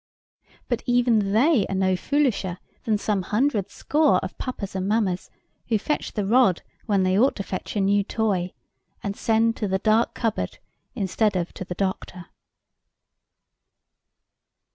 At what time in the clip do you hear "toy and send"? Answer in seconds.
8.03-9.55